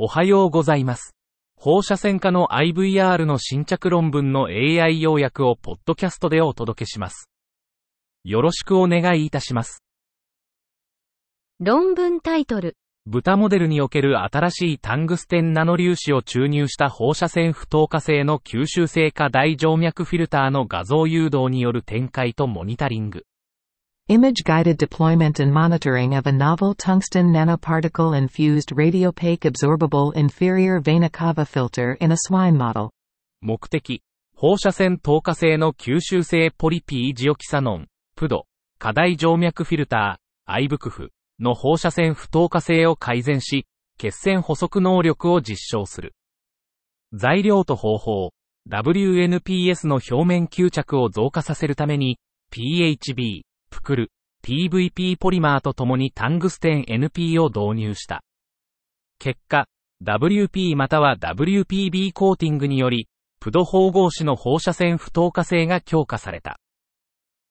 [0.00, 1.16] おはようございます。
[1.56, 7.28] 放射線科の IVR の新着論文の AI 要約をポッドキャストでお届けします。
[8.22, 9.82] よろしくお願いいたします。
[11.58, 12.76] 論文タイトル。
[13.06, 23.24] 豚モデルにおける新しいタングステンナノ粒子を注入した放射線不透過性の吸収性化大静脈フィルターの画像誘導による展開とモニタリング。
[24.10, 31.44] Image guided deployment and monitoring of a novel tungsten nanoparticle infused radiopaque absorbable inferior vena cava
[31.44, 32.90] filter in a swine model.
[33.42, 34.02] 目的、
[34.34, 38.46] 放射線透過性の吸収性ポリピージオキサノン、プド、
[38.78, 43.66] 過大静脈フィルター、アイブクフの放射線不透過性を改善し、
[43.98, 46.14] 血栓補足能力を実証する。
[47.12, 48.30] 材料と方法、
[48.70, 52.18] WNPS の表面吸着を増加させるために、
[52.50, 53.42] PHB、
[53.78, 54.10] プクル、
[54.44, 58.24] PVP ポリマーと共にタングステン NP を導入した。
[59.20, 59.66] 結果、
[60.02, 63.08] WP または WPB コーティングにより、
[63.40, 66.58] プド縫合紙の放射線不透過性が強化された。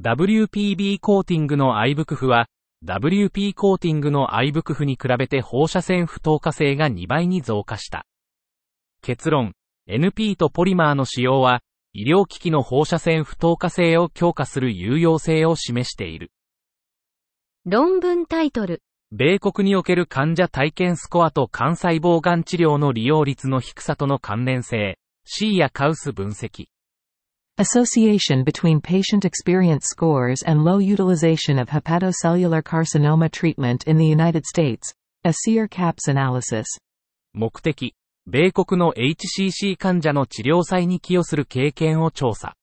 [0.00, 2.46] WPB コーティングのアイブクフは、
[2.84, 8.06] WP コーティングのアイブクフに比べて放射線不透過性が2倍に増加した。
[9.02, 9.52] 結論、
[9.88, 11.60] NP とポリマーの使用は、
[11.92, 16.30] 医療機器の放射線不透過性を強化する有用性を示している。
[17.64, 18.82] 論文タイトル。
[19.10, 26.66] 米国における患者体験スコアと肝細胞がん治療の利用率の低さとの関連性、C やカウス分析。
[27.58, 34.94] Association between patient experience scores and low utilization of hepatocellular carcinoma treatment in the United States.
[35.24, 36.64] A SEER CAPS analysis.
[37.32, 37.94] 目的、
[38.30, 42.56] 米国の HCC 患者の治療際に寄与する経験を調査。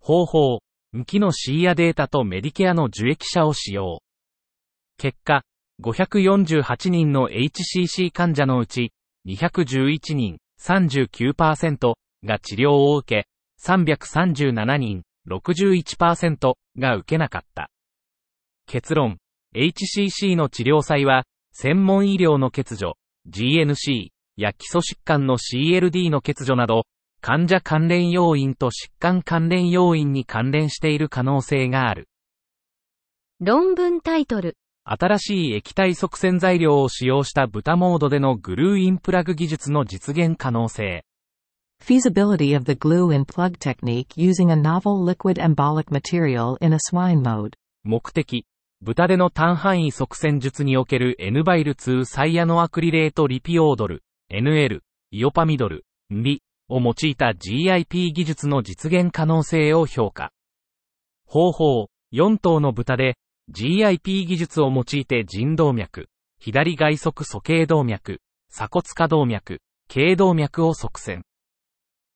[0.00, 0.58] 方法、
[0.90, 4.02] 無機の C やデータとメディケアの受益者を使用。
[4.98, 5.44] 結果、
[5.84, 8.90] 548人の HCC 患者のうち、
[9.24, 11.94] 211人、39%
[12.24, 13.28] が治療を受け、
[13.64, 17.70] 337人、61%が受けなかった。
[18.66, 19.18] 結論、
[19.54, 21.22] HCC の治療際は、
[21.52, 22.94] 専門医療の欠如、
[23.30, 26.84] GNC や基礎疾患の CLD の欠如など、
[27.20, 32.08] 患者関連要因と疾患関連要因に関連している可能性がある。
[33.40, 34.56] 論文タイトル。
[34.84, 41.04] 新しい液体側線材料を使用した豚モードでのグルーインプラグ技術の実現可能性。
[41.80, 47.20] Feasibility of the glue and plug technique using a novel liquid embolic material in a swine
[47.22, 47.52] mode.
[47.84, 48.46] 目的、
[48.80, 60.30] 豚での単範囲側線術における N バイル2サイアノアクリレートリピオードル、NL、イオパミドル、リを用いた GIP 技術の実現可能性を評価。
[61.26, 63.18] 方法、4頭の豚で
[63.52, 66.08] GIP 技術を用いて腎動脈、
[66.40, 69.60] 左外側鼠径動脈、鎖骨下動脈、
[69.90, 71.24] 頸動脈を側線。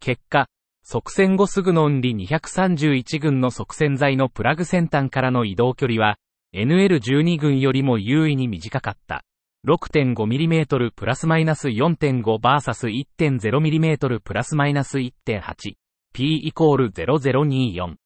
[0.00, 0.48] 結果、
[0.84, 6.16] 側線後すぐの運理231群の側線材のプラグ先端からの移動距離は、
[6.54, 9.24] NL12 群よりも優位に短かった。
[9.66, 15.74] 6.5mm プラスマイナス 4.5vs1.0mm プラスマイナス1.8。
[16.14, 17.96] P イコール0024。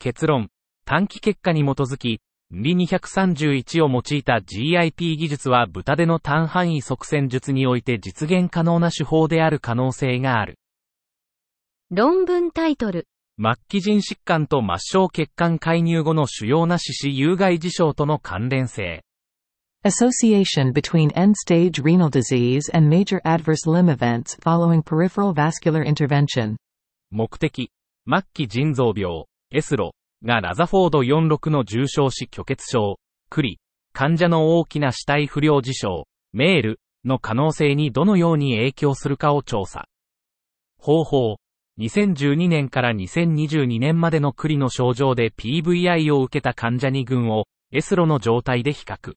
[0.00, 0.48] 結論。
[0.84, 2.20] 短期結果に基づき、
[2.50, 10.58] 理231を用いた GIP 技術は豚での単範囲側線術において実現可能な手法である可能性がある。
[11.90, 13.06] 論文タイトル。
[13.38, 19.04] 末期腎疾患と末梢血管介入後の主要な四肢有害事象との関連性。
[19.84, 26.56] Association between end-stage renal disease and major adverse limb events following peripheral vascular intervention.
[27.12, 27.70] 目的、
[28.04, 29.92] 末期腎臓病、エスロ
[30.24, 32.98] がラザフォード46の重症死虚血症、
[33.30, 33.60] クリ、
[33.92, 39.86] 患者の大きな死体不良事象、メールの可能性にどのように影響するかを調査。
[40.80, 41.36] 方法、
[41.78, 49.14] 2012年から2022年までのクリの症状で PVI を受けた患者2群をエスロの状態で比較。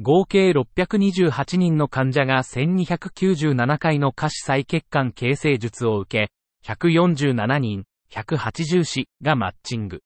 [0.00, 6.30] 合計628人の患者が1297回の下肢再血管形成術を受け、
[6.72, 9.98] 147人、180死がマッチング。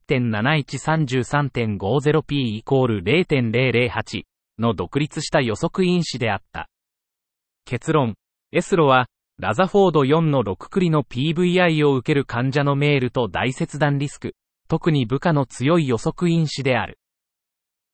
[0.09, 4.23] CI1.7133.50P イコール0.008
[4.59, 6.67] の独立した予測因子であった。
[7.63, 8.15] 結論、
[8.51, 9.07] エスロは、
[9.39, 14.35] ラザフォード4の6クリの PVI を受ける患者のメールと大切断リスク、
[14.67, 16.99] 特に部下の強い予測因子である。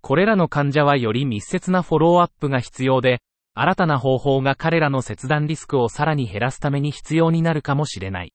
[0.02, 3.22] これらの患者はより密接なフォローアップが必要で、
[3.54, 8.34] 新たな方法が彼らの切断リスクをさらに減らすために必要になるかもしれない。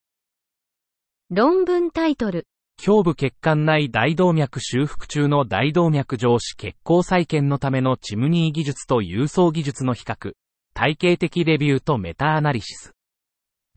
[1.35, 2.47] 論文タイトル。
[2.87, 10.35] 胸部血管内大動脈修復中の大動脈上肢血行再建のためのチムニー技術と郵送技術の比較。
[10.75, 12.93] 体系的レビューとメタアナリシス。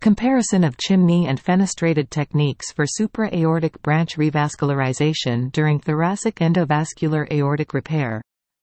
[0.02, 8.20] Comparison of chimney and fenestrated techniques for supraaortic branch revascularization during thoracic endovascular aortic repair.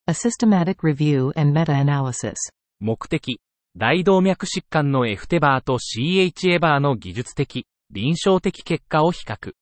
[0.06, 2.34] A systematic review and meta-analysis.
[2.78, 3.40] 目的。
[3.74, 9.52] 大動脈疾患のエフテバーと CH エバーの技術的、臨床的結果を比較。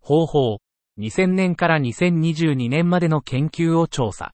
[0.00, 0.58] 方法。
[0.98, 4.32] 2000年から2022年までの研究を調査。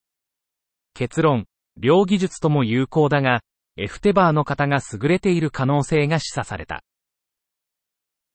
[0.94, 1.45] 結論。
[1.77, 3.41] 両技術とも有効だが、
[3.77, 6.83] エフテバーの方が優れている可能性が示唆された。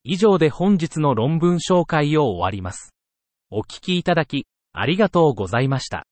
[0.03, 2.95] 以上で本日の論文紹介を終わります。
[3.51, 6.07] お聞きいただき、ありがとうございました。